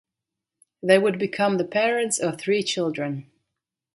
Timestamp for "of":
2.17-2.41